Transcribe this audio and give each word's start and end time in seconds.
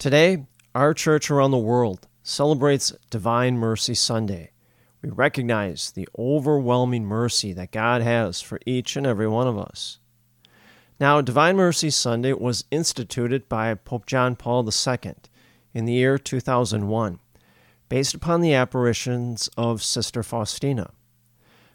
Today, 0.00 0.46
our 0.74 0.94
church 0.94 1.30
around 1.30 1.50
the 1.50 1.58
world 1.58 2.08
celebrates 2.22 2.94
Divine 3.10 3.58
Mercy 3.58 3.92
Sunday. 3.92 4.52
We 5.02 5.10
recognize 5.10 5.90
the 5.90 6.08
overwhelming 6.18 7.04
mercy 7.04 7.52
that 7.52 7.70
God 7.70 8.00
has 8.00 8.40
for 8.40 8.58
each 8.64 8.96
and 8.96 9.06
every 9.06 9.28
one 9.28 9.46
of 9.46 9.58
us. 9.58 9.98
Now, 10.98 11.20
Divine 11.20 11.56
Mercy 11.56 11.90
Sunday 11.90 12.32
was 12.32 12.64
instituted 12.70 13.46
by 13.46 13.74
Pope 13.74 14.06
John 14.06 14.36
Paul 14.36 14.66
II 14.66 15.12
in 15.74 15.84
the 15.84 15.92
year 15.92 16.16
2001, 16.16 17.20
based 17.90 18.14
upon 18.14 18.40
the 18.40 18.54
apparitions 18.54 19.50
of 19.58 19.82
Sister 19.82 20.22
Faustina. 20.22 20.92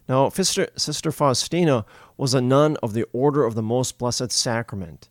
Now, 0.10 0.30
Sister, 0.30 1.12
Faustina 1.12 1.86
was 2.18 2.34
a 2.34 2.42
nun 2.42 2.76
of 2.82 2.94
the 2.94 3.06
Order 3.14 3.46
of 3.46 3.54
the 3.54 3.62
Most 3.62 4.00
Blessed 4.00 4.32
Sacrament, 4.32 5.10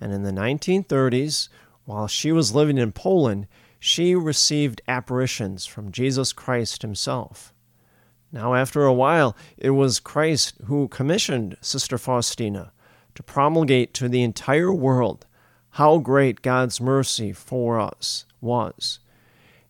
and 0.00 0.12
in 0.12 0.24
the 0.24 0.32
1930s, 0.32 1.48
while 1.86 2.06
she 2.06 2.30
was 2.30 2.54
living 2.54 2.76
in 2.76 2.92
Poland, 2.92 3.46
she 3.78 4.14
received 4.14 4.82
apparitions 4.86 5.64
from 5.64 5.92
Jesus 5.92 6.32
Christ 6.32 6.82
himself. 6.82 7.54
Now, 8.32 8.54
after 8.54 8.84
a 8.84 8.92
while, 8.92 9.36
it 9.56 9.70
was 9.70 10.00
Christ 10.00 10.54
who 10.66 10.88
commissioned 10.88 11.56
Sister 11.62 11.96
Faustina 11.96 12.72
to 13.14 13.22
promulgate 13.22 13.94
to 13.94 14.08
the 14.08 14.22
entire 14.22 14.72
world 14.72 15.24
how 15.70 15.98
great 15.98 16.42
God's 16.42 16.80
mercy 16.80 17.32
for 17.32 17.78
us 17.78 18.26
was, 18.40 18.98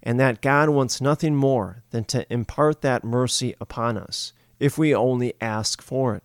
and 0.02 0.18
that 0.18 0.40
God 0.40 0.70
wants 0.70 1.00
nothing 1.00 1.34
more 1.34 1.82
than 1.90 2.04
to 2.04 2.32
impart 2.32 2.80
that 2.80 3.04
mercy 3.04 3.54
upon 3.60 3.98
us 3.98 4.32
if 4.58 4.78
we 4.78 4.94
only 4.94 5.34
ask 5.40 5.82
for 5.82 6.14
it. 6.14 6.22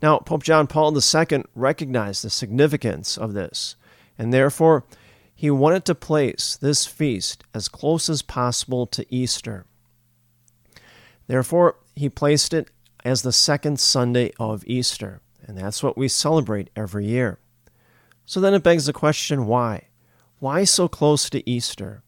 Now, 0.00 0.18
Pope 0.18 0.42
John 0.42 0.66
Paul 0.66 0.96
II 0.96 1.44
recognized 1.54 2.24
the 2.24 2.30
significance 2.30 3.18
of 3.18 3.34
this, 3.34 3.76
and 4.18 4.32
therefore 4.32 4.84
he 5.34 5.50
wanted 5.50 5.84
to 5.86 5.94
place 5.94 6.56
this 6.56 6.86
feast 6.86 7.44
as 7.54 7.68
close 7.68 8.08
as 8.08 8.22
possible 8.22 8.86
to 8.86 9.06
Easter. 9.12 9.66
Therefore, 11.26 11.76
he 11.96 12.08
placed 12.08 12.52
it 12.54 12.70
as 13.04 13.22
the 13.22 13.32
second 13.32 13.80
Sunday 13.80 14.32
of 14.38 14.64
Easter, 14.66 15.20
and 15.46 15.56
that's 15.58 15.82
what 15.82 15.98
we 15.98 16.08
celebrate 16.08 16.70
every 16.76 17.06
year. 17.06 17.38
So 18.26 18.40
then 18.40 18.54
it 18.54 18.62
begs 18.62 18.86
the 18.86 18.92
question 18.92 19.46
why? 19.46 19.88
Why 20.38 20.64
so 20.64 20.88
close 20.88 21.28
to 21.30 21.48
Easter? 21.48 22.02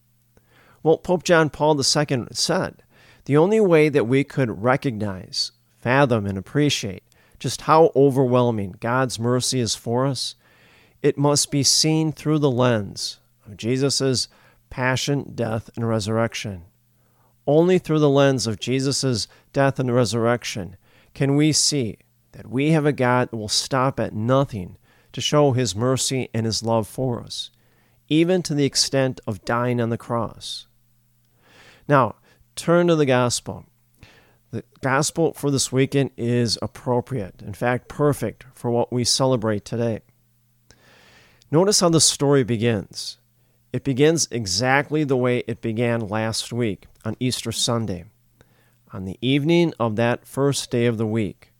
Well, 0.82 0.98
Pope 0.98 1.24
John 1.24 1.50
Paul 1.50 1.76
II 1.76 2.26
said 2.32 2.82
the 3.24 3.36
only 3.36 3.60
way 3.60 3.88
that 3.88 4.06
we 4.06 4.22
could 4.22 4.62
recognize, 4.62 5.52
fathom, 5.78 6.26
and 6.26 6.36
appreciate 6.36 7.02
just 7.38 7.62
how 7.62 7.90
overwhelming 7.96 8.76
God's 8.80 9.18
mercy 9.18 9.60
is 9.60 9.74
for 9.74 10.06
us, 10.06 10.34
it 11.04 11.18
must 11.18 11.50
be 11.50 11.62
seen 11.62 12.10
through 12.12 12.38
the 12.38 12.50
lens 12.50 13.20
of 13.44 13.58
Jesus' 13.58 14.26
passion, 14.70 15.32
death, 15.34 15.68
and 15.76 15.86
resurrection. 15.86 16.62
Only 17.46 17.78
through 17.78 17.98
the 17.98 18.08
lens 18.08 18.46
of 18.46 18.58
Jesus' 18.58 19.28
death 19.52 19.78
and 19.78 19.94
resurrection 19.94 20.78
can 21.12 21.36
we 21.36 21.52
see 21.52 21.98
that 22.32 22.48
we 22.48 22.70
have 22.70 22.86
a 22.86 22.92
God 22.92 23.30
that 23.30 23.36
will 23.36 23.50
stop 23.50 24.00
at 24.00 24.14
nothing 24.14 24.78
to 25.12 25.20
show 25.20 25.52
his 25.52 25.76
mercy 25.76 26.30
and 26.32 26.46
his 26.46 26.62
love 26.62 26.88
for 26.88 27.20
us, 27.20 27.50
even 28.08 28.42
to 28.42 28.54
the 28.54 28.64
extent 28.64 29.20
of 29.26 29.44
dying 29.44 29.82
on 29.82 29.90
the 29.90 29.98
cross. 29.98 30.66
Now, 31.86 32.14
turn 32.56 32.86
to 32.86 32.96
the 32.96 33.04
gospel. 33.04 33.66
The 34.52 34.64
gospel 34.80 35.34
for 35.34 35.50
this 35.50 35.70
weekend 35.70 36.12
is 36.16 36.58
appropriate, 36.62 37.42
in 37.42 37.52
fact, 37.52 37.88
perfect 37.88 38.46
for 38.54 38.70
what 38.70 38.90
we 38.90 39.04
celebrate 39.04 39.66
today. 39.66 40.00
Notice 41.54 41.78
how 41.78 41.88
the 41.88 42.00
story 42.00 42.42
begins. 42.42 43.18
It 43.72 43.84
begins 43.84 44.26
exactly 44.32 45.04
the 45.04 45.16
way 45.16 45.44
it 45.46 45.60
began 45.60 46.08
last 46.08 46.52
week 46.52 46.86
on 47.04 47.16
Easter 47.20 47.52
Sunday, 47.52 48.06
on 48.92 49.04
the 49.04 49.16
evening 49.20 49.72
of 49.78 49.94
that 49.94 50.26
first 50.26 50.68
day 50.72 50.86
of 50.86 50.98
the 50.98 51.06
week. 51.06 51.52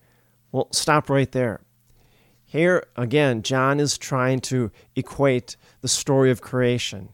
Well, 0.50 0.66
stop 0.72 1.08
right 1.08 1.30
there. 1.30 1.60
Here 2.44 2.84
again, 2.96 3.42
John 3.42 3.78
is 3.78 3.96
trying 3.96 4.40
to 4.40 4.72
equate 4.96 5.56
the 5.80 5.86
story 5.86 6.32
of 6.32 6.42
creation. 6.42 7.10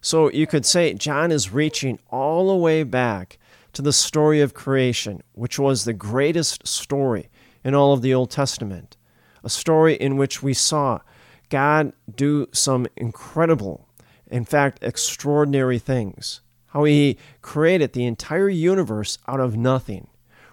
So 0.00 0.28
you 0.28 0.48
could 0.48 0.66
say 0.66 0.92
John 0.94 1.30
is 1.30 1.52
reaching 1.52 2.00
all 2.10 2.48
the 2.48 2.56
way 2.56 2.82
back 2.82 3.38
to 3.74 3.80
the 3.80 3.92
story 3.92 4.40
of 4.40 4.54
creation, 4.54 5.22
which 5.34 5.56
was 5.60 5.84
the 5.84 5.92
greatest 5.92 6.66
story 6.66 7.28
in 7.62 7.76
all 7.76 7.92
of 7.92 8.02
the 8.02 8.12
Old 8.12 8.32
Testament. 8.32 8.96
A 9.44 9.48
story 9.48 9.94
in 9.94 10.16
which 10.16 10.42
we 10.42 10.52
saw 10.52 10.98
God 11.48 11.92
do 12.14 12.48
some 12.52 12.86
incredible, 12.96 13.88
in 14.26 14.44
fact, 14.44 14.82
extraordinary 14.82 15.78
things. 15.78 16.40
How 16.68 16.84
he 16.84 17.18
created 17.42 17.92
the 17.92 18.04
entire 18.04 18.48
universe 18.48 19.18
out 19.28 19.40
of 19.40 19.56
nothing. 19.56 20.08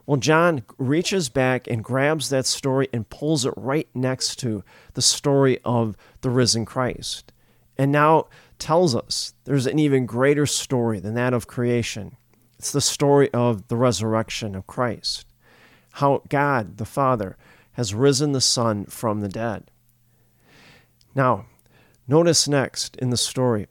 Well, 0.06 0.18
John 0.18 0.64
reaches 0.78 1.30
back 1.30 1.68
and 1.68 1.84
grabs 1.84 2.30
that 2.30 2.46
story 2.46 2.88
and 2.92 3.10
pulls 3.10 3.46
it 3.46 3.54
right 3.56 3.88
next 3.94 4.36
to 4.40 4.64
the 4.94 5.02
story 5.02 5.60
of 5.64 5.96
the 6.22 6.30
risen 6.30 6.66
Christ. 6.66 7.32
And 7.78 7.92
now 7.92 8.28
tells 8.60 8.96
us 8.96 9.34
there's 9.46 9.66
an 9.66 9.80
even 9.80 10.06
greater 10.06 10.46
story 10.46 11.00
than 11.00 11.14
that 11.16 11.34
of 11.34 11.48
creation. 11.48 12.18
It's 12.60 12.72
the 12.72 12.82
story 12.82 13.32
of 13.34 13.70
the 13.70 13.78
resurrection 13.78 14.54
of 14.54 14.68
Christ. 14.68 15.26
How 15.94 16.22
God, 16.30 16.78
the 16.78 16.86
Father, 16.86 17.38
has 17.74 17.96
risen 17.96 18.34
the 18.34 18.42
Son 18.42 18.86
from 18.86 19.22
the 19.22 19.30
dead. 19.30 19.71
Now, 21.14 21.46
Notice 22.12 22.46
next 22.46 22.98
in 22.98 23.10
the 23.10 23.16
story, 23.16 23.68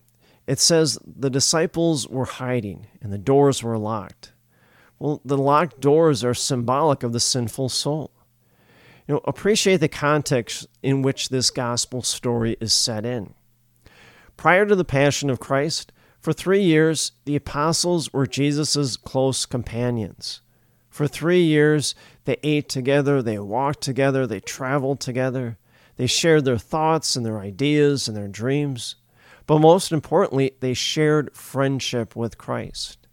it 0.46 0.58
says 0.58 0.98
the 1.04 1.28
disciples 1.28 2.08
were 2.08 2.24
hiding 2.24 2.86
and 3.02 3.12
the 3.12 3.18
doors 3.18 3.62
were 3.62 3.76
locked. 3.76 4.32
Well, 4.98 5.20
the 5.26 5.36
locked 5.36 5.78
doors 5.78 6.24
are 6.24 6.32
symbolic 6.32 7.02
of 7.02 7.12
the 7.12 7.20
sinful 7.20 7.68
soul. 7.68 8.10
You 9.06 9.14
know, 9.14 9.20
appreciate 9.24 9.78
the 9.78 9.88
context 9.88 10.66
in 10.82 11.02
which 11.02 11.28
this 11.28 11.50
gospel 11.50 12.00
story 12.00 12.56
is 12.62 12.72
set 12.72 13.04
in. 13.04 13.34
Prior 14.38 14.64
to 14.64 14.74
the 14.74 14.86
passion 14.86 15.28
of 15.28 15.38
Christ, 15.38 15.92
for 16.18 16.32
three 16.32 16.62
years, 16.62 17.12
the 17.26 17.36
apostles 17.36 18.10
were 18.10 18.26
Jesus' 18.26 18.96
close 18.96 19.44
companions. 19.44 20.40
For 20.88 21.06
three 21.06 21.42
years, 21.42 21.94
they 22.24 22.38
ate 22.42 22.70
together, 22.70 23.20
they 23.20 23.38
walked 23.38 23.82
together, 23.82 24.26
they 24.26 24.40
traveled 24.40 25.00
together, 25.00 25.58
they 26.00 26.06
shared 26.06 26.46
their 26.46 26.56
thoughts 26.56 27.14
and 27.14 27.26
their 27.26 27.40
ideas 27.40 28.08
and 28.08 28.16
their 28.16 28.26
dreams. 28.26 28.96
But 29.46 29.58
most 29.58 29.92
importantly, 29.92 30.52
they 30.60 30.72
shared 30.72 31.36
friendship 31.36 32.16
with 32.16 32.38
Christ. 32.38 33.06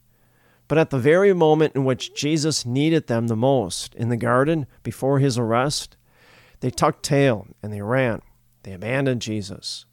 But 0.70 0.78
at 0.78 0.90
the 0.90 0.98
very 0.98 1.34
moment 1.34 1.76
in 1.76 1.84
which 1.84 2.16
Jesus 2.16 2.66
needed 2.66 3.08
them 3.08 3.28
the 3.28 3.36
most, 3.36 3.94
in 3.96 4.08
the 4.08 4.16
garden 4.16 4.68
before 4.84 5.20
his 5.20 5.38
arrest, 5.38 5.98
they 6.62 6.70
tucked 6.70 7.04
tail 7.04 7.48
and 7.62 7.74
they 7.74 7.82
ran. 7.82 8.22
They 8.64 8.72
abandoned 8.72 9.22
Jesus. 9.22 9.84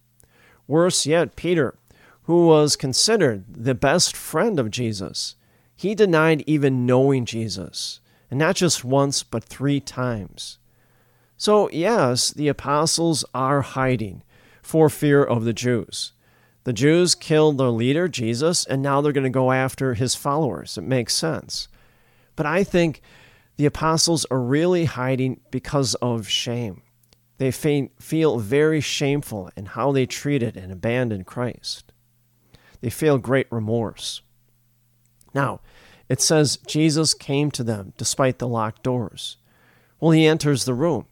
Worse 0.68 1.04
yet, 1.04 1.34
Peter, 1.34 1.76
who 2.22 2.46
was 2.46 2.76
considered 2.76 3.44
the 3.48 3.74
best 3.74 4.16
friend 4.16 4.60
of 4.60 4.70
Jesus, 4.70 5.34
he 5.74 5.96
denied 5.96 6.44
even 6.46 6.86
knowing 6.86 7.24
Jesus, 7.24 7.98
and 8.30 8.38
not 8.38 8.54
just 8.54 8.84
once, 8.84 9.24
but 9.24 9.42
three 9.42 9.80
times. 9.80 10.60
So, 11.44 11.68
yes, 11.72 12.30
the 12.30 12.48
apostles 12.48 13.22
are 13.34 13.60
hiding 13.60 14.22
for 14.62 14.88
fear 14.88 15.22
of 15.22 15.44
the 15.44 15.52
Jews. 15.52 16.14
The 16.62 16.72
Jews 16.72 17.14
killed 17.14 17.58
their 17.58 17.68
leader, 17.68 18.08
Jesus, 18.08 18.64
and 18.64 18.80
now 18.80 19.02
they're 19.02 19.12
going 19.12 19.24
to 19.24 19.28
go 19.28 19.52
after 19.52 19.92
his 19.92 20.14
followers. 20.14 20.78
It 20.78 20.84
makes 20.84 21.12
sense. 21.14 21.68
But 22.34 22.46
I 22.46 22.64
think 22.64 23.02
the 23.58 23.66
apostles 23.66 24.24
are 24.30 24.40
really 24.40 24.86
hiding 24.86 25.42
because 25.50 25.94
of 25.96 26.30
shame. 26.30 26.80
They 27.36 27.50
feel 27.50 28.38
very 28.38 28.80
shameful 28.80 29.50
in 29.54 29.66
how 29.66 29.92
they 29.92 30.06
treated 30.06 30.56
and 30.56 30.72
abandoned 30.72 31.26
Christ. 31.26 31.92
They 32.80 32.88
feel 32.88 33.18
great 33.18 33.48
remorse. 33.52 34.22
Now, 35.34 35.60
it 36.08 36.22
says 36.22 36.56
Jesus 36.66 37.12
came 37.12 37.50
to 37.50 37.62
them 37.62 37.92
despite 37.98 38.38
the 38.38 38.48
locked 38.48 38.82
doors. 38.82 39.36
Well, 40.00 40.12
he 40.12 40.24
enters 40.24 40.64
the 40.64 40.72
room. 40.72 41.04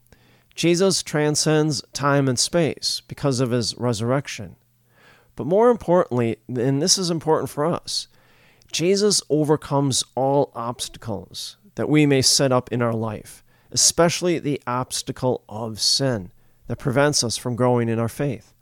Jesus 0.55 1.03
transcends 1.03 1.83
time 1.93 2.29
and 2.29 2.39
space 2.39 3.03
because 3.09 3.41
of 3.41 3.51
his 3.51 3.77
resurrection. 3.77 4.57
But 5.35 5.47
more 5.47 5.71
importantly, 5.71 6.37
and 6.49 6.83
this 6.83 6.99
is 6.99 7.11
important 7.11 7.51
for 7.51 7.65
us, 7.65 8.09
Jesus 8.71 9.23
overcomes 9.31 10.05
all 10.15 10.53
obstacles 10.55 11.57
that 11.75 11.89
we 11.89 12.07
may 12.07 12.23
set 12.23 12.53
up 12.53 12.71
in 12.73 12.83
our 12.83 12.93
life, 12.93 13.43
especially 13.71 14.39
the 14.39 14.61
obstacle 14.67 15.43
of 15.49 15.81
sin 15.81 16.33
that 16.67 16.79
prevents 16.79 17.25
us 17.25 17.37
from 17.37 17.57
growing 17.57 17.89
in 17.89 17.99
our 17.99 18.09
faith. 18.09 18.55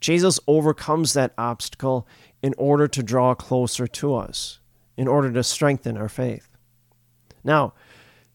Jesus 0.00 0.38
overcomes 0.46 1.14
that 1.14 1.32
obstacle 1.38 2.06
in 2.42 2.54
order 2.58 2.86
to 2.88 3.02
draw 3.02 3.34
closer 3.34 3.86
to 3.86 4.14
us, 4.14 4.60
in 4.96 5.08
order 5.08 5.32
to 5.32 5.42
strengthen 5.42 5.96
our 5.96 6.08
faith. 6.08 6.48
Now, 7.42 7.74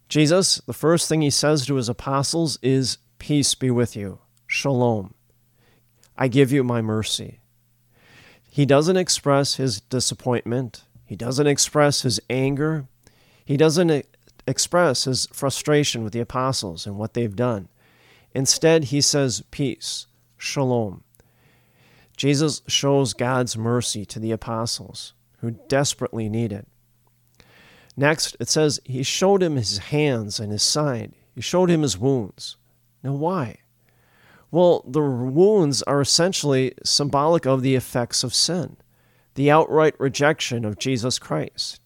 Jesus, 0.09 0.55
the 0.65 0.73
first 0.73 1.07
thing 1.07 1.21
he 1.21 1.29
says 1.29 1.65
to 1.67 1.75
his 1.75 1.87
apostles 1.87 2.57
is, 2.63 2.97
Peace 3.19 3.53
be 3.53 3.69
with 3.69 3.95
you. 3.95 4.19
Shalom. 4.47 5.13
I 6.17 6.27
give 6.27 6.51
you 6.51 6.63
my 6.63 6.81
mercy. 6.81 7.39
He 8.49 8.65
doesn't 8.65 8.97
express 8.97 9.55
his 9.55 9.79
disappointment. 9.81 10.83
He 11.05 11.15
doesn't 11.15 11.45
express 11.45 12.01
his 12.01 12.19
anger. 12.29 12.87
He 13.45 13.55
doesn't 13.55 14.05
express 14.47 15.03
his 15.03 15.27
frustration 15.31 16.03
with 16.03 16.13
the 16.13 16.19
apostles 16.19 16.87
and 16.87 16.97
what 16.97 17.13
they've 17.13 17.35
done. 17.35 17.69
Instead, 18.33 18.85
he 18.85 19.01
says, 19.01 19.43
Peace, 19.51 20.07
Shalom. 20.37 21.03
Jesus 22.17 22.63
shows 22.67 23.13
God's 23.13 23.55
mercy 23.55 24.05
to 24.05 24.19
the 24.19 24.31
apostles 24.31 25.13
who 25.37 25.51
desperately 25.51 26.29
need 26.29 26.51
it. 26.51 26.67
Next, 27.99 28.37
it 28.39 28.47
says 28.47 28.79
he 28.85 29.03
showed 29.03 29.43
him 29.43 29.57
his 29.57 29.77
hands 29.77 30.39
and 30.39 30.53
his 30.53 30.63
side. 30.63 31.11
He 31.35 31.41
showed 31.41 31.69
him 31.69 31.81
his 31.81 31.97
wounds. 31.97 32.55
Now, 33.03 33.11
why? 33.11 33.57
Well, 34.51 34.85
the 34.87 35.01
wounds 35.01 35.83
are 35.83 35.99
essentially 35.99 36.73
symbolic 36.85 37.45
of 37.45 37.61
the 37.61 37.75
effects 37.75 38.23
of 38.23 38.33
sin, 38.33 38.77
the 39.35 39.51
outright 39.51 39.99
rejection 39.99 40.63
of 40.63 40.79
Jesus 40.79 41.19
Christ. 41.19 41.81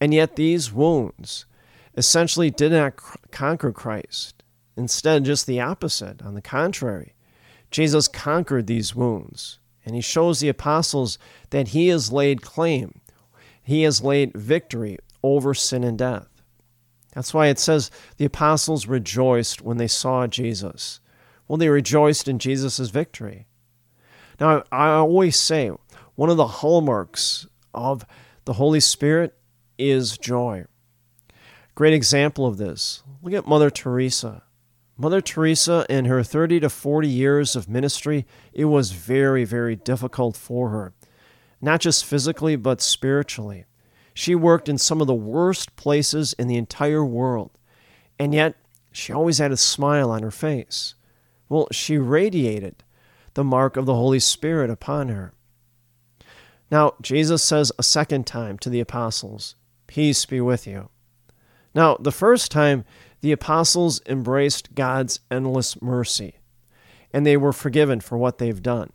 And 0.00 0.14
yet, 0.14 0.36
these 0.36 0.72
wounds 0.72 1.46
essentially 1.96 2.52
did 2.52 2.70
not 2.70 2.94
conquer 3.32 3.72
Christ. 3.72 4.44
Instead, 4.76 5.24
just 5.24 5.48
the 5.48 5.60
opposite. 5.60 6.22
On 6.22 6.34
the 6.34 6.42
contrary, 6.42 7.14
Jesus 7.72 8.06
conquered 8.06 8.68
these 8.68 8.94
wounds 8.94 9.58
and 9.84 9.96
he 9.96 10.00
shows 10.00 10.38
the 10.38 10.48
apostles 10.48 11.18
that 11.50 11.68
he 11.68 11.88
has 11.88 12.12
laid 12.12 12.40
claim, 12.40 13.00
he 13.64 13.82
has 13.82 14.00
laid 14.00 14.32
victory 14.34 14.96
over 15.22 15.54
sin 15.54 15.84
and 15.84 15.98
death. 15.98 16.28
That's 17.14 17.34
why 17.34 17.48
it 17.48 17.58
says 17.58 17.90
the 18.16 18.24
apostles 18.24 18.86
rejoiced 18.86 19.62
when 19.62 19.76
they 19.76 19.88
saw 19.88 20.26
Jesus. 20.26 21.00
Well, 21.48 21.56
they 21.56 21.68
rejoiced 21.68 22.28
in 22.28 22.38
Jesus' 22.38 22.90
victory. 22.90 23.46
Now, 24.38 24.62
I 24.70 24.90
always 24.90 25.36
say 25.36 25.70
one 26.14 26.30
of 26.30 26.36
the 26.36 26.46
hallmarks 26.46 27.46
of 27.74 28.06
the 28.44 28.54
Holy 28.54 28.80
Spirit 28.80 29.34
is 29.78 30.16
joy. 30.16 30.64
Great 31.74 31.94
example 31.94 32.46
of 32.46 32.56
this. 32.56 33.02
Look 33.22 33.34
at 33.34 33.46
Mother 33.46 33.70
Teresa. 33.70 34.42
Mother 34.96 35.22
Teresa, 35.22 35.86
in 35.88 36.04
her 36.04 36.22
30 36.22 36.60
to 36.60 36.68
40 36.68 37.08
years 37.08 37.56
of 37.56 37.70
ministry, 37.70 38.26
it 38.52 38.66
was 38.66 38.92
very, 38.92 39.44
very 39.44 39.74
difficult 39.74 40.36
for 40.36 40.68
her, 40.68 40.92
not 41.60 41.80
just 41.80 42.04
physically, 42.04 42.54
but 42.54 42.82
spiritually. 42.82 43.64
She 44.20 44.34
worked 44.34 44.68
in 44.68 44.76
some 44.76 45.00
of 45.00 45.06
the 45.06 45.14
worst 45.14 45.76
places 45.76 46.34
in 46.34 46.46
the 46.46 46.58
entire 46.58 47.02
world, 47.02 47.52
and 48.18 48.34
yet 48.34 48.54
she 48.92 49.14
always 49.14 49.38
had 49.38 49.50
a 49.50 49.56
smile 49.56 50.10
on 50.10 50.22
her 50.22 50.30
face. 50.30 50.94
Well, 51.48 51.68
she 51.72 51.96
radiated 51.96 52.84
the 53.32 53.44
mark 53.44 53.78
of 53.78 53.86
the 53.86 53.94
Holy 53.94 54.20
Spirit 54.20 54.68
upon 54.68 55.08
her. 55.08 55.32
Now, 56.70 56.96
Jesus 57.00 57.42
says 57.42 57.72
a 57.78 57.82
second 57.82 58.26
time 58.26 58.58
to 58.58 58.68
the 58.68 58.80
apostles, 58.80 59.54
Peace 59.86 60.26
be 60.26 60.38
with 60.38 60.66
you. 60.66 60.90
Now, 61.74 61.96
the 61.96 62.12
first 62.12 62.50
time, 62.50 62.84
the 63.22 63.32
apostles 63.32 64.02
embraced 64.04 64.74
God's 64.74 65.20
endless 65.30 65.80
mercy, 65.80 66.40
and 67.10 67.24
they 67.24 67.38
were 67.38 67.54
forgiven 67.54 68.00
for 68.00 68.18
what 68.18 68.36
they've 68.36 68.62
done. 68.62 68.92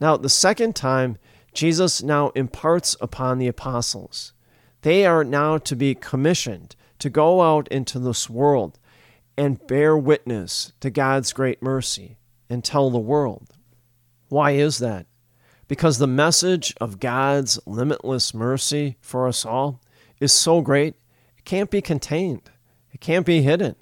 Now, 0.00 0.16
the 0.16 0.30
second 0.30 0.74
time, 0.74 1.18
Jesus 1.52 2.02
now 2.02 2.30
imparts 2.30 2.96
upon 3.00 3.38
the 3.38 3.48
apostles. 3.48 4.32
They 4.82 5.04
are 5.04 5.24
now 5.24 5.58
to 5.58 5.76
be 5.76 5.94
commissioned 5.94 6.76
to 6.98 7.10
go 7.10 7.42
out 7.42 7.68
into 7.68 7.98
this 7.98 8.30
world 8.30 8.78
and 9.36 9.66
bear 9.66 9.96
witness 9.96 10.72
to 10.80 10.90
God's 10.90 11.32
great 11.32 11.62
mercy 11.62 12.18
and 12.48 12.64
tell 12.64 12.90
the 12.90 12.98
world. 12.98 13.54
Why 14.28 14.52
is 14.52 14.78
that? 14.78 15.06
Because 15.68 15.98
the 15.98 16.06
message 16.06 16.74
of 16.80 17.00
God's 17.00 17.58
limitless 17.64 18.34
mercy 18.34 18.96
for 19.00 19.28
us 19.28 19.46
all 19.46 19.80
is 20.18 20.32
so 20.32 20.60
great, 20.60 20.94
it 21.38 21.44
can't 21.44 21.70
be 21.70 21.80
contained. 21.80 22.50
It 22.92 23.00
can't 23.00 23.24
be 23.24 23.42
hidden. 23.42 23.76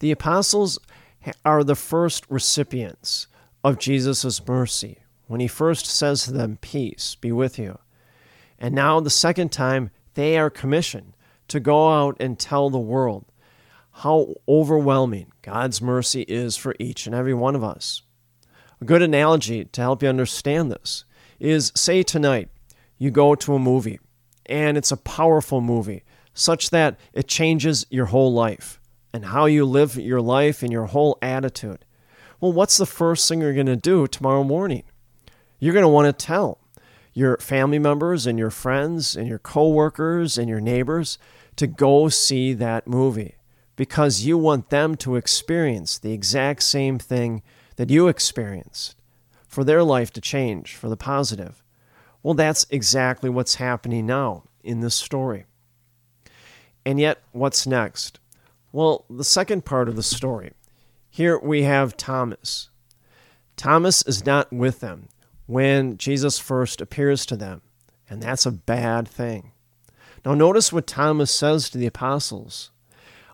The 0.00 0.12
apostles 0.12 0.78
are 1.44 1.64
the 1.64 1.74
first 1.74 2.24
recipients 2.28 3.26
of 3.64 3.78
Jesus' 3.78 4.46
mercy 4.46 4.98
when 5.26 5.40
he 5.40 5.48
first 5.48 5.86
says 5.86 6.24
to 6.24 6.32
them, 6.32 6.58
Peace 6.60 7.16
be 7.16 7.32
with 7.32 7.58
you. 7.58 7.78
And 8.58 8.74
now, 8.74 9.00
the 9.00 9.10
second 9.10 9.50
time, 9.50 9.90
they 10.18 10.36
are 10.36 10.50
commissioned 10.50 11.14
to 11.46 11.60
go 11.60 11.92
out 11.92 12.16
and 12.18 12.40
tell 12.40 12.70
the 12.70 12.78
world 12.78 13.24
how 13.92 14.34
overwhelming 14.48 15.30
God's 15.42 15.80
mercy 15.80 16.22
is 16.22 16.56
for 16.56 16.74
each 16.80 17.06
and 17.06 17.14
every 17.14 17.34
one 17.34 17.54
of 17.54 17.62
us. 17.62 18.02
A 18.80 18.84
good 18.84 19.00
analogy 19.00 19.66
to 19.66 19.80
help 19.80 20.02
you 20.02 20.08
understand 20.08 20.72
this 20.72 21.04
is 21.38 21.70
say 21.76 22.02
tonight 22.02 22.48
you 22.98 23.12
go 23.12 23.36
to 23.36 23.54
a 23.54 23.60
movie 23.60 24.00
and 24.46 24.76
it's 24.76 24.90
a 24.90 24.96
powerful 24.96 25.60
movie 25.60 26.02
such 26.34 26.70
that 26.70 26.98
it 27.12 27.28
changes 27.28 27.86
your 27.88 28.06
whole 28.06 28.32
life 28.32 28.80
and 29.14 29.26
how 29.26 29.46
you 29.46 29.64
live 29.64 29.94
your 29.94 30.20
life 30.20 30.64
and 30.64 30.72
your 30.72 30.86
whole 30.86 31.16
attitude. 31.22 31.84
Well, 32.40 32.52
what's 32.52 32.76
the 32.76 32.86
first 32.86 33.28
thing 33.28 33.40
you're 33.40 33.54
going 33.54 33.66
to 33.66 33.76
do 33.76 34.08
tomorrow 34.08 34.42
morning? 34.42 34.82
You're 35.60 35.74
going 35.74 35.84
to 35.84 35.88
want 35.88 36.06
to 36.06 36.26
tell 36.26 36.58
your 37.18 37.36
family 37.38 37.80
members 37.80 38.28
and 38.28 38.38
your 38.38 38.48
friends 38.50 39.16
and 39.16 39.26
your 39.26 39.40
coworkers 39.40 40.38
and 40.38 40.48
your 40.48 40.60
neighbors 40.60 41.18
to 41.56 41.66
go 41.66 42.08
see 42.08 42.52
that 42.52 42.86
movie 42.86 43.34
because 43.74 44.24
you 44.24 44.38
want 44.38 44.70
them 44.70 44.94
to 44.94 45.16
experience 45.16 45.98
the 45.98 46.12
exact 46.12 46.62
same 46.62 46.96
thing 46.96 47.42
that 47.74 47.90
you 47.90 48.06
experienced. 48.06 48.94
for 49.48 49.64
their 49.64 49.82
life 49.82 50.12
to 50.12 50.20
change 50.20 50.76
for 50.76 50.90
the 50.90 50.96
positive. 50.96 51.64
Well, 52.22 52.34
that's 52.34 52.66
exactly 52.68 53.30
what's 53.30 53.54
happening 53.54 54.04
now 54.04 54.44
in 54.62 54.80
this 54.80 54.94
story. 54.94 55.46
And 56.84 57.00
yet, 57.00 57.22
what's 57.32 57.66
next? 57.66 58.20
Well, 58.72 59.06
the 59.08 59.24
second 59.24 59.64
part 59.64 59.88
of 59.88 59.96
the 59.96 60.02
story. 60.02 60.52
Here 61.08 61.38
we 61.38 61.62
have 61.62 61.96
Thomas. 61.96 62.68
Thomas 63.56 64.02
is 64.02 64.26
not 64.26 64.52
with 64.52 64.80
them 64.80 65.08
when 65.48 65.96
Jesus 65.96 66.38
first 66.38 66.82
appears 66.82 67.24
to 67.24 67.34
them, 67.34 67.62
and 68.08 68.22
that's 68.22 68.44
a 68.44 68.52
bad 68.52 69.08
thing. 69.08 69.52
Now, 70.22 70.34
notice 70.34 70.74
what 70.74 70.86
Thomas 70.86 71.34
says 71.34 71.70
to 71.70 71.78
the 71.78 71.86
apostles 71.86 72.70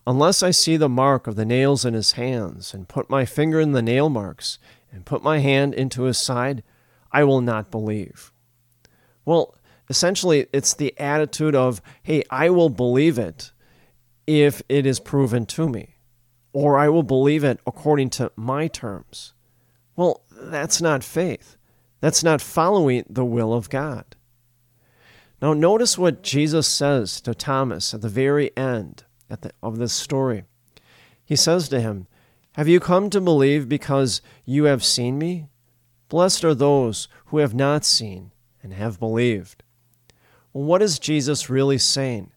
Unless 0.07 0.41
I 0.41 0.51
see 0.51 0.77
the 0.77 0.87
mark 0.87 1.27
of 1.27 1.35
the 1.35 1.45
nails 1.45 1.83
in 1.83 1.93
his 1.93 2.13
hands, 2.13 2.73
and 2.73 2.87
put 2.87 3.09
my 3.09 3.25
finger 3.25 3.59
in 3.59 3.73
the 3.73 3.81
nail 3.81 4.07
marks, 4.07 4.59
and 4.93 5.05
put 5.05 5.23
my 5.23 5.39
hand 5.39 5.73
into 5.73 6.03
his 6.03 6.17
side, 6.17 6.63
I 7.11 7.25
will 7.25 7.41
not 7.41 7.69
believe. 7.69 8.31
Well, 9.25 9.55
essentially, 9.89 10.47
it's 10.53 10.73
the 10.73 10.97
attitude 10.97 11.53
of, 11.53 11.81
hey, 12.01 12.23
I 12.29 12.49
will 12.49 12.69
believe 12.69 13.19
it 13.19 13.51
if 14.25 14.61
it 14.69 14.85
is 14.85 15.01
proven 15.01 15.45
to 15.47 15.67
me, 15.67 15.95
or 16.53 16.77
I 16.77 16.87
will 16.87 17.03
believe 17.03 17.43
it 17.43 17.59
according 17.67 18.11
to 18.11 18.31
my 18.37 18.67
terms. 18.67 19.33
Well, 19.97 20.21
that's 20.31 20.81
not 20.81 21.03
faith. 21.03 21.57
That's 22.05 22.23
not 22.23 22.39
following 22.39 23.03
the 23.09 23.25
will 23.25 23.51
of 23.51 23.67
God. 23.67 24.05
Now, 25.41 25.53
notice 25.53 25.97
what 25.97 26.21
Jesus 26.21 26.67
says 26.67 27.19
to 27.21 27.33
Thomas 27.33 27.95
at 27.95 28.01
the 28.01 28.09
very 28.09 28.55
end 28.55 29.05
the, 29.27 29.49
of 29.63 29.79
this 29.79 29.93
story. 29.93 30.43
He 31.25 31.35
says 31.35 31.67
to 31.69 31.81
him, 31.81 32.05
Have 32.51 32.67
you 32.67 32.79
come 32.79 33.09
to 33.09 33.19
believe 33.19 33.67
because 33.67 34.21
you 34.45 34.65
have 34.65 34.83
seen 34.83 35.17
me? 35.17 35.47
Blessed 36.07 36.45
are 36.45 36.53
those 36.53 37.07
who 37.25 37.39
have 37.39 37.55
not 37.55 37.83
seen 37.83 38.33
and 38.61 38.73
have 38.73 38.99
believed. 38.99 39.63
Well, 40.53 40.65
what 40.65 40.83
is 40.83 40.99
Jesus 40.99 41.49
really 41.49 41.79
saying? 41.79 42.29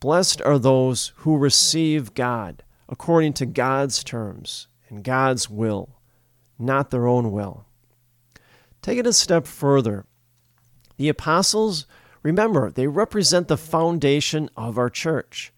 Blessed 0.00 0.40
are 0.40 0.58
those 0.58 1.12
who 1.16 1.36
receive 1.36 2.14
God 2.14 2.62
according 2.88 3.34
to 3.34 3.44
God's 3.44 4.02
terms 4.02 4.66
and 4.88 5.04
God's 5.04 5.50
will, 5.50 5.90
not 6.58 6.90
their 6.90 7.06
own 7.06 7.32
will. 7.32 7.66
Take 8.84 8.98
it 8.98 9.06
a 9.06 9.14
step 9.14 9.46
further. 9.46 10.04
The 10.98 11.08
apostles, 11.08 11.86
remember, 12.22 12.70
they 12.70 12.86
represent 12.86 13.48
the 13.48 13.56
foundation 13.56 14.50
of 14.58 14.76
our 14.76 14.90
church. 14.90 15.54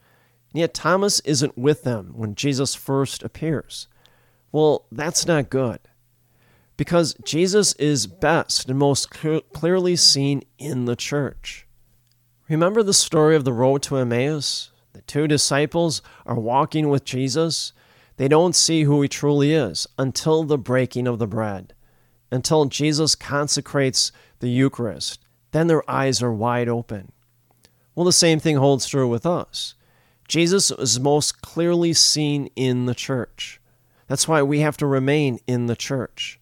And 0.52 0.60
yet 0.60 0.72
Thomas 0.72 1.18
isn't 1.24 1.58
with 1.58 1.82
them 1.82 2.12
when 2.14 2.36
Jesus 2.36 2.76
first 2.76 3.24
appears. 3.24 3.88
Well, 4.52 4.86
that's 4.92 5.26
not 5.26 5.50
good. 5.50 5.80
Because 6.76 7.14
Jesus 7.24 7.72
is 7.80 8.06
best 8.06 8.68
and 8.68 8.78
most 8.78 9.12
cl- 9.12 9.40
clearly 9.52 9.96
seen 9.96 10.44
in 10.56 10.84
the 10.84 10.94
church. 10.94 11.66
Remember 12.48 12.84
the 12.84 12.94
story 12.94 13.34
of 13.34 13.44
the 13.44 13.52
road 13.52 13.82
to 13.82 13.96
Emmaus? 13.96 14.70
The 14.92 15.02
two 15.02 15.26
disciples 15.26 16.00
are 16.26 16.38
walking 16.38 16.90
with 16.90 17.04
Jesus. 17.04 17.72
They 18.18 18.28
don't 18.28 18.54
see 18.54 18.84
who 18.84 19.02
he 19.02 19.08
truly 19.08 19.52
is 19.52 19.88
until 19.98 20.44
the 20.44 20.56
breaking 20.56 21.08
of 21.08 21.18
the 21.18 21.26
bread, 21.26 21.74
until 22.30 22.66
Jesus 22.66 23.14
consecrates 23.14 24.12
the 24.40 24.48
Eucharist. 24.48 25.20
Then 25.52 25.66
their 25.66 25.88
eyes 25.90 26.22
are 26.22 26.32
wide 26.32 26.68
open. 26.68 27.12
Well, 27.94 28.04
the 28.04 28.12
same 28.12 28.40
thing 28.40 28.56
holds 28.56 28.86
true 28.86 29.08
with 29.08 29.24
us. 29.24 29.74
Jesus 30.28 30.70
is 30.70 31.00
most 31.00 31.40
clearly 31.40 31.92
seen 31.92 32.50
in 32.56 32.86
the 32.86 32.94
church. 32.94 33.60
That's 34.08 34.28
why 34.28 34.42
we 34.42 34.60
have 34.60 34.76
to 34.78 34.86
remain 34.86 35.38
in 35.46 35.66
the 35.66 35.76
church. 35.76 36.40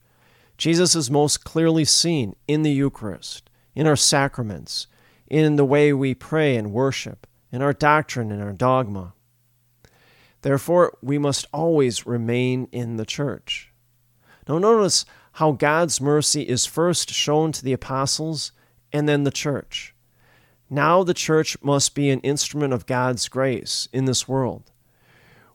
Jesus 0.56 0.94
is 0.94 1.10
most 1.10 1.44
clearly 1.44 1.84
seen 1.84 2.36
in 2.46 2.62
the 2.62 2.72
Eucharist, 2.72 3.50
in 3.74 3.86
our 3.86 3.96
sacraments, 3.96 4.86
in 5.28 5.56
the 5.56 5.64
way 5.64 5.92
we 5.92 6.14
pray 6.14 6.56
and 6.56 6.72
worship, 6.72 7.26
in 7.50 7.62
our 7.62 7.72
doctrine 7.72 8.30
and 8.30 8.42
our 8.42 8.52
dogma. 8.52 9.14
Therefore, 10.42 10.96
we 11.02 11.18
must 11.18 11.46
always 11.52 12.06
remain 12.06 12.68
in 12.70 12.96
the 12.96 13.06
church. 13.06 13.72
Now, 14.46 14.58
notice 14.58 15.06
how 15.34 15.50
God's 15.52 16.00
mercy 16.00 16.42
is 16.42 16.64
first 16.64 17.10
shown 17.10 17.50
to 17.52 17.64
the 17.64 17.72
apostles 17.72 18.52
and 18.92 19.08
then 19.08 19.24
the 19.24 19.32
church. 19.32 19.92
Now 20.70 21.02
the 21.02 21.14
church 21.14 21.56
must 21.60 21.94
be 21.94 22.10
an 22.10 22.20
instrument 22.20 22.72
of 22.72 22.86
God's 22.86 23.28
grace 23.28 23.88
in 23.92 24.04
this 24.04 24.28
world. 24.28 24.70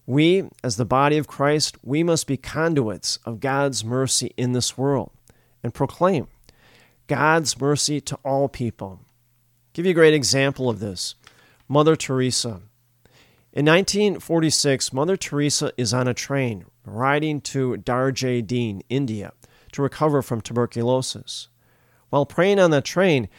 We, 0.05 0.49
as 0.63 0.75
the 0.75 0.85
body 0.85 1.17
of 1.17 1.27
Christ, 1.27 1.77
we 1.81 2.03
must 2.03 2.27
be 2.27 2.35
conduits 2.35 3.19
of 3.23 3.39
God's 3.39 3.85
mercy 3.85 4.33
in 4.35 4.51
this 4.51 4.77
world 4.77 5.11
and 5.63 5.73
proclaim 5.73 6.27
God's 7.07 7.59
mercy 7.59 8.01
to 8.01 8.17
all 8.23 8.49
people. 8.49 8.99
I'll 9.01 9.05
give 9.73 9.85
you 9.85 9.91
a 9.91 9.95
great 9.95 10.13
example 10.13 10.69
of 10.69 10.79
this. 10.79 11.15
Mother 11.69 11.95
Teresa. 11.95 12.61
In 13.53 13.65
1946, 13.65 14.91
Mother 14.91 15.15
Teresa 15.15 15.71
is 15.77 15.93
on 15.93 16.07
a 16.07 16.13
train 16.13 16.65
riding 16.83 17.39
to 17.41 17.77
Darjeeling, 17.77 18.83
India, 18.89 19.31
to 19.73 19.81
recover 19.81 20.21
from 20.21 20.41
tuberculosis. 20.41 21.47
While 22.09 22.25
praying 22.25 22.59
on 22.59 22.71
the 22.71 22.81
train, 22.81 23.29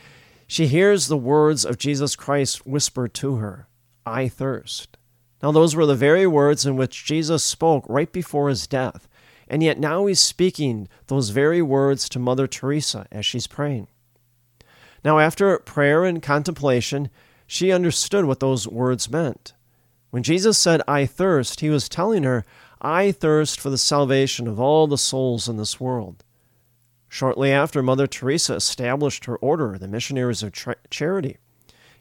she 0.47 0.67
hears 0.67 1.07
the 1.07 1.17
words 1.17 1.65
of 1.65 1.79
Jesus 1.79 2.17
Christ 2.17 2.67
whispered 2.67 3.15
to 3.15 3.37
her 3.37 3.69
I 4.07 4.29
thirst. 4.29 4.97
Now, 5.43 5.53
those 5.53 5.75
were 5.75 5.87
the 5.87 5.95
very 5.95 6.27
words 6.27 6.67
in 6.67 6.77
which 6.77 7.05
Jesus 7.05 7.43
spoke 7.43 7.85
right 7.89 8.13
before 8.13 8.49
his 8.49 8.67
death, 8.67 9.09
and 9.49 9.63
yet 9.63 9.79
now 9.79 10.07
he's 10.07 10.21
speaking 10.21 10.89
those 11.07 11.31
very 11.31 11.63
words 11.63 12.09
to 12.11 12.19
Mother 12.19 12.47
Teresa 12.47 13.07
as 13.11 13.25
she's 13.25 13.47
praying. 13.47 13.89
Now, 15.05 15.19
after 15.19 15.59
prayer 15.59 16.05
and 16.05 16.23
contemplation, 16.23 17.11
she 17.47 17.73
understood 17.73 18.27
what 18.27 18.41
those 18.41 18.69
words 18.69 19.11
meant. 19.11 19.55
When 20.11 20.23
Jesus 20.23 20.59
said, 20.59 20.83
I 20.87 21.07
thirst, 21.07 21.61
he 21.61 21.71
was 21.71 21.89
telling 21.89 22.25
her, 22.25 22.45
I 22.81 23.13
thirst 23.13 23.61
for 23.61 23.69
the 23.69 23.79
salvation 23.79 24.47
of 24.47 24.59
all 24.59 24.87
the 24.87 24.97
souls 24.97 25.49
in 25.49 25.57
this 25.57 25.79
world. 25.79 26.25
Shortly 27.09 27.51
after, 27.51 27.83
Mother 27.83 28.07
Teresa 28.07 28.55
established 28.55 29.25
her 29.27 29.37
order, 29.37 29.77
the 29.77 29.89
Missionaries 29.89 30.43
of 30.43 30.53
Charity, 30.91 31.37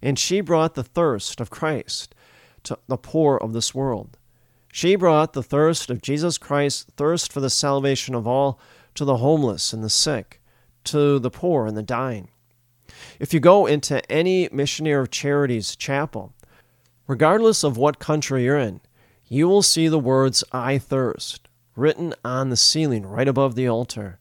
and 0.01 0.17
she 0.17 0.39
brought 0.39 0.75
the 0.75 0.83
thirst 0.83 1.41
of 1.41 1.50
Christ 1.50 2.15
to 2.63 2.77
the 2.88 2.98
poor 2.98 3.36
of 3.38 3.53
this 3.53 3.74
world. 3.75 4.17
She 4.71 4.95
brought 4.95 5.33
the 5.33 5.43
thirst 5.43 5.89
of 5.89 6.01
Jesus 6.01 6.38
Christ, 6.38 6.89
thirst 6.95 7.33
for 7.33 7.39
the 7.39 7.50
salvation 7.50 8.13
of 8.13 8.27
all, 8.27 8.59
to 8.95 9.03
the 9.03 9.17
homeless 9.17 9.74
and 9.74 9.83
the 9.83 9.89
sick, 9.89 10.39
to 10.86 11.19
the 11.19 11.31
poor 11.31 11.65
and 11.65 11.75
the 11.75 11.83
dying. 11.83 12.29
If 13.19 13.33
you 13.33 13.39
go 13.39 13.65
into 13.65 14.09
any 14.12 14.48
Missionary 14.51 15.01
of 15.01 15.12
Charity's 15.12 15.75
chapel, 15.75 16.33
regardless 17.07 17.63
of 17.63 17.77
what 17.77 18.00
country 18.00 18.43
you're 18.43 18.57
in, 18.57 18.79
you 19.29 19.48
will 19.48 19.62
see 19.62 19.88
the 19.88 20.00
words, 20.00 20.43
I 20.51 20.79
thirst, 20.79 21.48
written 21.75 22.15
on 22.25 22.50
the 22.50 22.57
ceiling 22.57 23.05
right 23.05 23.27
above 23.27 23.55
the 23.55 23.69
altar. 23.69 24.19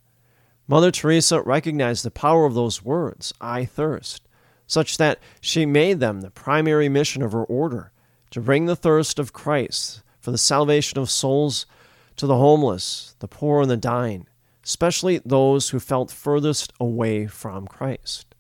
Mother 0.68 0.90
Teresa 0.90 1.40
recognized 1.40 2.04
the 2.04 2.10
power 2.10 2.44
of 2.44 2.52
those 2.52 2.84
words, 2.84 3.32
I 3.40 3.64
thirst, 3.64 4.28
such 4.66 4.98
that 4.98 5.18
she 5.40 5.64
made 5.64 5.98
them 5.98 6.20
the 6.20 6.30
primary 6.30 6.90
mission 6.90 7.22
of 7.22 7.32
her 7.32 7.44
order 7.44 7.90
to 8.30 8.40
bring 8.42 8.66
the 8.66 8.76
thirst 8.76 9.18
of 9.18 9.32
Christ 9.32 10.02
for 10.20 10.30
the 10.30 10.36
salvation 10.36 10.98
of 10.98 11.10
souls 11.10 11.64
to 12.16 12.26
the 12.26 12.36
homeless, 12.36 13.16
the 13.20 13.28
poor, 13.28 13.62
and 13.62 13.70
the 13.70 13.78
dying, 13.78 14.26
especially 14.62 15.22
those 15.24 15.70
who 15.70 15.80
felt 15.80 16.10
furthest 16.10 16.74
away 16.78 17.26
from 17.26 17.66
Christ. 17.66 18.34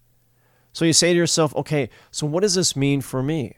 So 0.74 0.84
you 0.84 0.92
say 0.92 1.14
to 1.14 1.18
yourself, 1.18 1.56
okay, 1.56 1.88
so 2.10 2.26
what 2.26 2.42
does 2.42 2.56
this 2.56 2.76
mean 2.76 3.00
for 3.00 3.22
me? 3.22 3.56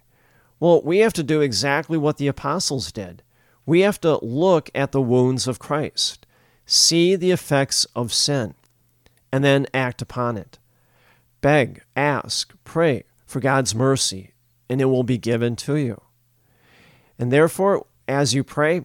Well, 0.60 0.82
we 0.82 0.98
have 0.98 1.14
to 1.14 1.22
do 1.22 1.40
exactly 1.40 1.96
what 1.96 2.18
the 2.18 2.28
apostles 2.28 2.92
did. 2.92 3.22
We 3.64 3.80
have 3.80 4.00
to 4.02 4.22
look 4.24 4.70
at 4.74 4.92
the 4.92 5.00
wounds 5.00 5.48
of 5.48 5.58
Christ, 5.58 6.26
see 6.66 7.16
the 7.16 7.30
effects 7.30 7.86
of 7.96 8.12
sin, 8.12 8.54
and 9.32 9.42
then 9.42 9.66
act 9.72 10.02
upon 10.02 10.36
it. 10.36 10.58
Beg, 11.40 11.82
ask, 11.96 12.52
pray 12.64 13.04
for 13.24 13.40
God's 13.40 13.74
mercy, 13.74 14.34
and 14.68 14.82
it 14.82 14.86
will 14.86 15.02
be 15.02 15.16
given 15.16 15.56
to 15.56 15.76
you. 15.76 16.00
And 17.18 17.32
therefore, 17.32 17.86
as 18.06 18.34
you 18.34 18.44
pray, 18.44 18.82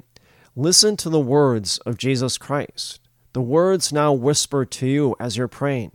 listen 0.55 0.96
to 0.98 1.10
the 1.10 1.20
words 1.20 1.77
of 1.79 1.98
Jesus 1.98 2.38
Christ. 2.38 3.01
The 3.34 3.41
words 3.41 3.91
now 3.91 4.13
whisper 4.13 4.63
to 4.63 4.88
you 4.88 5.15
as 5.20 5.36
you're 5.36 5.50
praying 5.50 5.91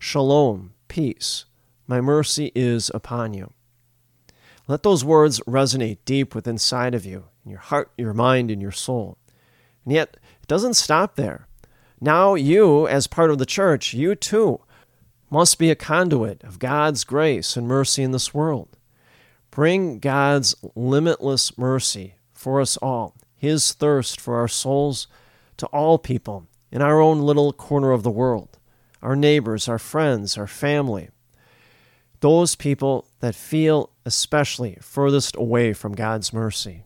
Shalom, 0.00 0.72
peace, 0.88 1.44
my 1.86 2.00
mercy 2.00 2.50
is 2.54 2.90
upon 2.94 3.34
you. 3.34 3.52
Let 4.70 4.84
those 4.84 5.04
words 5.04 5.40
resonate 5.48 5.98
deep 6.04 6.32
within 6.32 6.54
inside 6.54 6.94
of 6.94 7.04
you, 7.04 7.24
in 7.44 7.50
your 7.50 7.58
heart, 7.58 7.90
your 7.98 8.14
mind, 8.14 8.52
and 8.52 8.62
your 8.62 8.70
soul. 8.70 9.18
And 9.84 9.92
yet, 9.92 10.16
it 10.40 10.46
doesn't 10.46 10.74
stop 10.74 11.16
there. 11.16 11.48
Now, 12.00 12.36
you, 12.36 12.86
as 12.86 13.08
part 13.08 13.32
of 13.32 13.38
the 13.38 13.46
church, 13.46 13.94
you 13.94 14.14
too 14.14 14.60
must 15.28 15.58
be 15.58 15.72
a 15.72 15.74
conduit 15.74 16.44
of 16.44 16.60
God's 16.60 17.02
grace 17.02 17.56
and 17.56 17.66
mercy 17.66 18.04
in 18.04 18.12
this 18.12 18.32
world. 18.32 18.68
Bring 19.50 19.98
God's 19.98 20.54
limitless 20.76 21.58
mercy 21.58 22.14
for 22.32 22.60
us 22.60 22.76
all, 22.76 23.16
His 23.34 23.72
thirst 23.72 24.20
for 24.20 24.36
our 24.36 24.46
souls 24.46 25.08
to 25.56 25.66
all 25.66 25.98
people 25.98 26.46
in 26.70 26.80
our 26.80 27.00
own 27.00 27.18
little 27.22 27.52
corner 27.52 27.90
of 27.90 28.04
the 28.04 28.08
world, 28.08 28.56
our 29.02 29.16
neighbors, 29.16 29.68
our 29.68 29.80
friends, 29.80 30.38
our 30.38 30.46
family, 30.46 31.08
those 32.20 32.54
people 32.54 33.08
that 33.20 33.34
feel 33.34 33.90
especially 34.04 34.76
furthest 34.80 35.36
away 35.36 35.72
from 35.72 35.92
God's 35.94 36.32
mercy. 36.32 36.84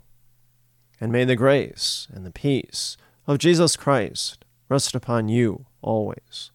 And 1.01 1.11
may 1.11 1.25
the 1.25 1.37
grace 1.37 2.07
and 2.13 2.25
the 2.25 2.31
peace 2.31 2.97
of 3.27 3.39
Jesus 3.39 3.77
Christ 3.77 4.45
rest 4.69 4.95
upon 4.95 5.29
you 5.29 5.67
always. 5.81 6.51